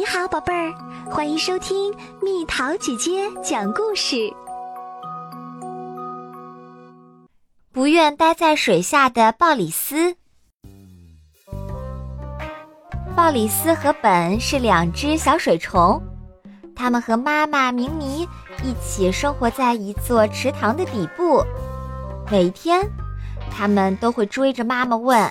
[0.00, 0.72] 你好，宝贝儿，
[1.10, 4.32] 欢迎收听蜜桃姐姐讲故事。
[7.70, 10.16] 不愿待在水下的鲍里斯。
[13.14, 16.02] 鲍里斯和本是两只小水虫，
[16.74, 18.26] 它们和妈妈明妮
[18.64, 21.44] 一起生活在一座池塘的底部。
[22.30, 22.90] 每天，
[23.50, 25.30] 它们都会追着妈妈问：“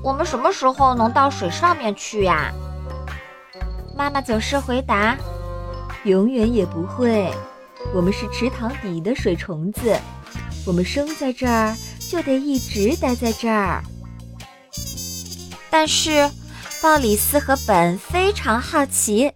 [0.00, 2.52] 我们什么时候能到水上面去呀？”
[3.96, 5.16] 妈妈总是回答
[6.04, 7.30] ：“永远也不会。
[7.94, 9.96] 我们是池塘底的水虫子，
[10.66, 11.76] 我们生在这儿
[12.10, 13.82] 就得一直待在这儿。”
[15.70, 16.30] 但是，
[16.82, 19.30] 鲍里斯和本非常好奇。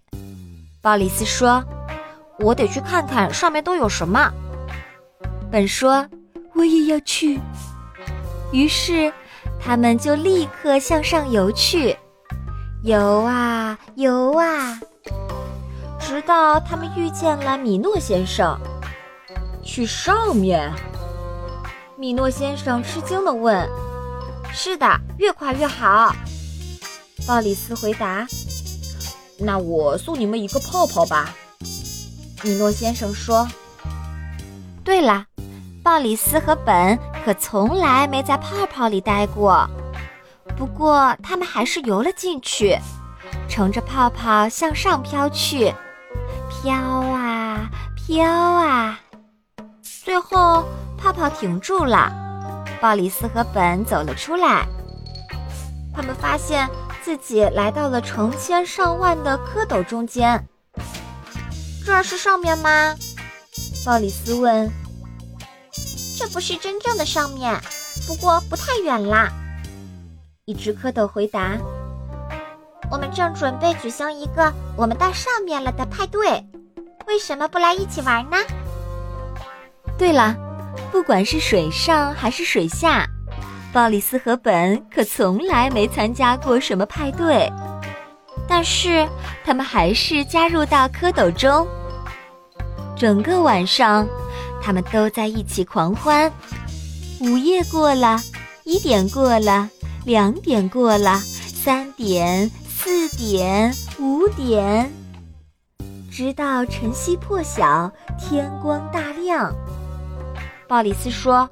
[0.81, 1.65] 鲍里斯说
[2.41, 4.33] ：“我得去看看上面都有什么。”
[5.51, 6.09] 本说
[6.55, 7.41] ：“我也要去。”
[8.53, 9.13] 于是，
[9.61, 11.98] 他们就立刻向上游去。
[12.83, 14.79] 游啊游啊，
[15.99, 18.57] 直到他们遇见了米诺先生。
[19.65, 20.73] 去上面？
[21.97, 23.69] 米诺先生吃惊地问
[24.55, 24.87] ：“是的，
[25.19, 26.15] 越快越好。”
[27.27, 28.25] 鲍里斯回答
[29.41, 31.35] ：“那我送你们一个泡泡吧。”
[32.45, 33.47] 米诺先生说
[34.85, 35.27] ：“对了，
[35.83, 39.69] 鲍里斯和本可从来没在泡泡里待过。”
[40.59, 42.77] 不过，他们还是游了进去，
[43.49, 45.73] 乘着泡泡向上飘去，
[46.51, 48.99] 飘啊飘啊，
[50.05, 50.65] 最后
[50.97, 52.13] 泡泡停住了。
[52.81, 54.67] 鲍里斯和本走了出来，
[55.95, 56.69] 他们发现
[57.05, 60.45] 自己来到了成千上万的蝌蚪中间。
[61.87, 62.97] 这是上面吗？
[63.87, 64.69] 鲍里斯问。
[66.19, 67.61] 这不是真正的上面，
[68.09, 69.33] 不过不太远啦。
[70.49, 71.59] 一只蝌蚪回答
[72.91, 76.43] ：“我们正准备举行一个我们到上面了的派对，
[77.07, 78.39] 为什么不来一起玩呢？”
[79.99, 80.35] 对了，
[80.91, 83.07] 不管是水上还是水下，
[83.75, 87.53] 鲍里斯和本可从来没参加过什么派对，
[88.49, 89.07] 但是
[89.45, 91.69] 他们还是加入到蝌蚪中。
[92.97, 94.09] 整个晚上，
[94.63, 96.33] 他们都在一起狂欢。
[97.21, 98.19] 午夜过了，
[98.65, 99.69] 一点过了。
[100.05, 104.91] 两点过了，三点、四点、五点，
[106.11, 109.55] 直到晨曦破晓，天光大亮。
[110.67, 111.49] 鲍里斯说：“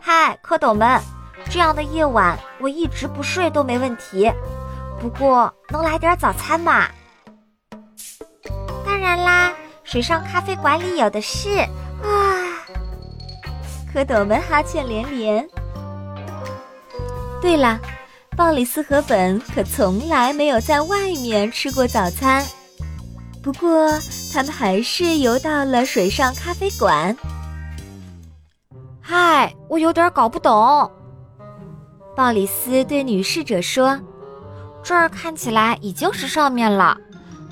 [0.00, 1.00] 嗨，蝌蚪们，
[1.50, 4.30] 这样的夜晚我一直不睡都没问题。
[5.00, 6.86] 不过，能来点早餐吗
[8.84, 9.54] ？”“当然啦，
[9.84, 11.48] 水上咖啡馆里有的是。”
[12.04, 12.44] 啊，
[13.94, 15.48] 蝌蚪们哈欠连连。
[17.40, 17.80] 对了，
[18.36, 22.44] 鲍里斯和本可从来没有在外面吃过早餐。
[23.42, 23.88] 不过，
[24.30, 27.16] 他们还是游到了水上咖啡馆。
[29.00, 30.90] 嗨，我有点搞不懂。
[32.14, 33.98] 鲍里斯对女侍者说
[34.84, 36.96] ：“这儿看起来已经是上面了，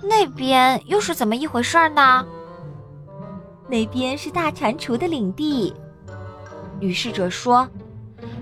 [0.02, 2.26] 那边又是怎么一回事呢？”
[3.68, 5.74] 那边是大蟾蜍的领地。
[6.78, 7.66] 女侍者说。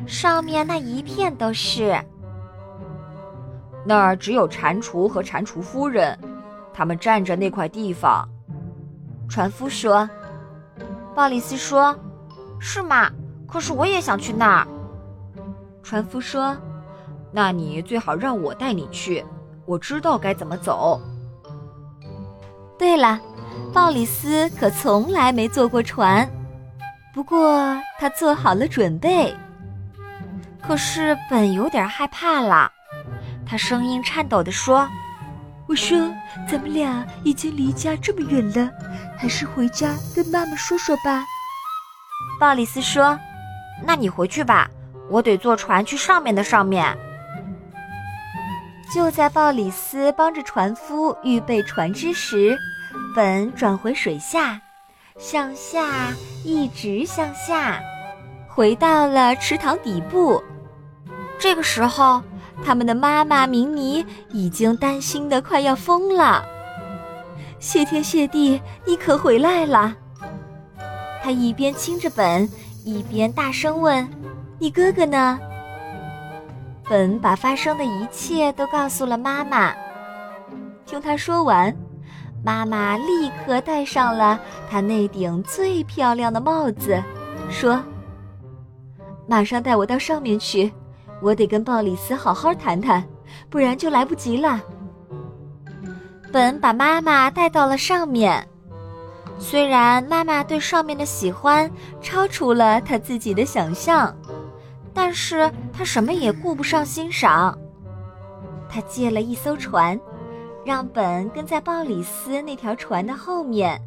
[0.06, 2.00] 上面那一片都是，
[3.84, 6.16] 那儿只有蟾蜍和蟾蜍夫人，
[6.72, 8.26] 他们占着那块地方。
[9.28, 10.08] 船夫说
[11.14, 11.94] ：“鲍里斯说，
[12.60, 13.10] 是吗？
[13.48, 14.68] 可是我也想去那儿。”
[15.82, 16.56] 船夫说
[17.32, 19.24] ：“那你最好让我带你去，
[19.64, 21.00] 我知道该怎么走。”
[22.78, 23.20] 对了，
[23.72, 26.28] 鲍里斯可从来没坐过船，
[27.12, 29.34] 不过他做好了准备。
[30.66, 32.72] 可是本有点害怕了，
[33.48, 34.88] 他声音颤抖地说
[35.68, 35.96] ：“我说，
[36.48, 38.68] 咱们俩已经离家这么远了，
[39.16, 41.24] 还是回家跟妈妈说说吧。”
[42.40, 43.16] 鲍里斯说
[43.86, 44.68] ：“那你回去吧，
[45.08, 46.98] 我得坐船去上面的上面。”
[48.92, 52.58] 就在鲍里斯帮着船夫预备船只时，
[53.14, 54.60] 本转回水下，
[55.16, 56.12] 向下，
[56.44, 57.80] 一直向下，
[58.48, 60.42] 回到了池塘底部。
[61.38, 62.22] 这个时候，
[62.64, 66.44] 他们的妈妈明妮已经担心的快要疯了。
[67.58, 69.94] 谢天谢地，你可回来了！
[71.22, 72.48] 他一边亲着本，
[72.84, 74.06] 一边大声问
[74.58, 75.38] ：“你哥哥呢？”
[76.88, 79.74] 本把发生的一切都告诉了妈妈。
[80.84, 81.74] 听他说完，
[82.44, 84.38] 妈妈立刻戴上了
[84.70, 87.02] 她那顶最漂亮的帽子，
[87.50, 87.82] 说
[89.26, 90.72] ：“马上带我到上面去。”
[91.20, 93.04] 我得跟鲍里斯好好谈谈，
[93.50, 94.62] 不然就来不及了。
[96.32, 98.46] 本把妈妈带到了上面。
[99.38, 101.70] 虽然妈妈对上面的喜欢
[102.00, 104.14] 超出了他自己的想象，
[104.94, 107.56] 但是他什么也顾不上欣赏。
[108.68, 109.98] 他借了一艘船，
[110.64, 113.78] 让本跟在鲍里斯那条船的后面，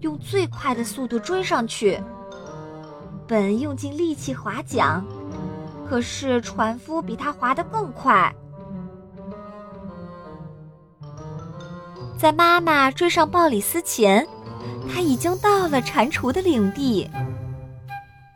[0.00, 2.00] 用最快的速度追上去。
[3.26, 5.00] 本用尽力气划桨，
[5.92, 8.34] 可是船夫比他划得更快。
[12.18, 14.26] 在妈妈追上鲍里斯前，
[14.90, 17.10] 他已经到了蟾蜍的领地。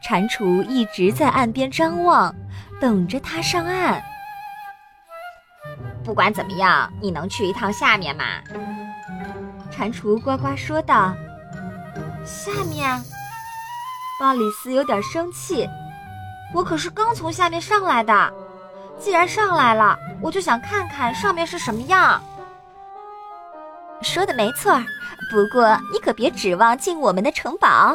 [0.03, 2.35] 蟾蜍一直在岸边张望，
[2.79, 4.03] 等着他上岸。
[6.05, 8.25] 不管怎么样，你能去一趟下面吗？
[9.73, 11.15] 蟾蜍呱呱说道
[12.23, 13.03] ：“下面。”
[14.21, 15.67] 鲍里斯有点生气
[16.57, 18.33] ：“我可是刚从下面上来的，
[18.99, 22.19] 既然上来了，我就想看看上面是什么样。”
[24.01, 24.73] 说的没错，
[25.31, 27.95] 不过你可别指望进我们的城堡。”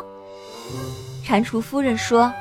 [1.25, 2.31] 蟾蜍夫人说，“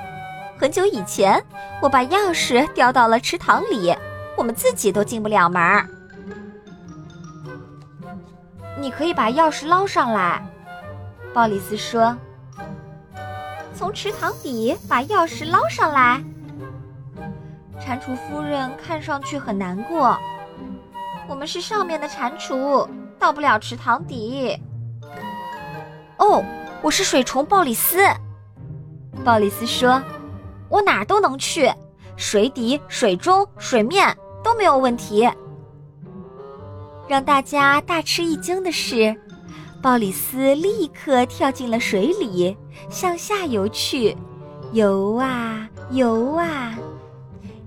[0.61, 1.43] 很久以前，
[1.81, 3.97] 我把钥匙掉到了池塘里，
[4.37, 5.89] 我们自己都进不了门。
[8.79, 10.47] 你可以把钥匙捞上来。”
[11.33, 12.15] 鲍里斯说
[13.81, 16.23] ，“从池塘底把钥匙捞上来。”
[17.81, 20.19] 蟾蜍夫人看上去很难过。
[21.27, 22.87] 我们是上面的蟾蜍。
[23.19, 24.59] 到不了池塘底。
[26.19, 26.43] 哦，
[26.83, 27.99] 我是水虫鲍里斯。
[29.23, 30.03] 鲍里斯说
[30.71, 31.71] ：“我哪儿都能去，
[32.17, 35.31] 水底、水中、水面都没有问题。”
[37.07, 39.15] 让大家大吃一惊的是，
[39.83, 42.55] 鲍里斯立刻跳进了水里，
[42.91, 44.15] 向下游去，
[44.73, 46.75] 游啊游啊，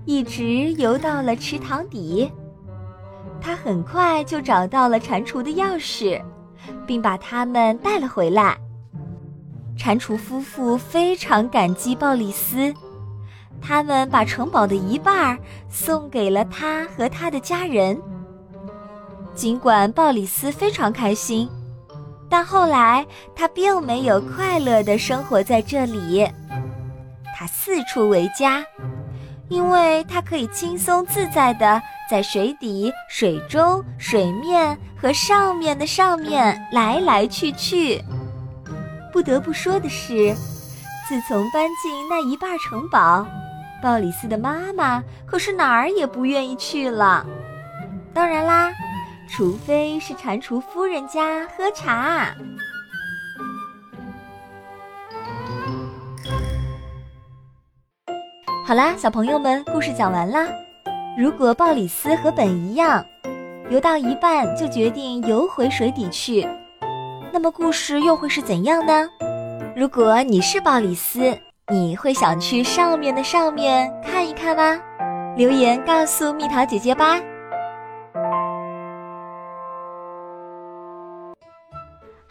[0.04, 2.30] 一直游到了池塘底。
[3.40, 6.22] 他很快就找到了蟾蜍的钥匙，
[6.86, 8.56] 并把它们带了回来。
[9.76, 12.72] 蟾蜍夫妇非常感激鲍里斯，
[13.60, 15.36] 他们把城堡的一半
[15.68, 18.00] 送给了他和他的家人。
[19.34, 21.50] 尽管鲍里斯非常开心，
[22.28, 26.28] 但后来他并没有快乐地生活在这里。
[27.36, 28.64] 他四处为家，
[29.48, 31.82] 因为他可以轻松自在地。
[32.06, 38.04] 在水底、水中、水面和上面的上面来来去去。
[39.10, 40.34] 不得不说的是，
[41.08, 43.26] 自从搬进那一半城堡，
[43.82, 47.24] 鲍里斯的妈妈可是哪儿也不愿意去了。
[48.12, 48.70] 当然啦，
[49.28, 52.34] 除非是蟾蜍夫人家喝茶。
[58.66, 60.46] 好啦，小朋友们，故事讲完啦。
[61.18, 63.04] 如果鲍里斯和本一样，
[63.70, 66.46] 游到一半就决定游回水底去，
[67.32, 69.08] 那么故事又会是怎样呢？
[69.76, 71.36] 如果你是鲍里斯，
[71.68, 74.80] 你会想去上面的上面看一看吗？
[75.36, 77.20] 留言告诉蜜桃姐姐吧。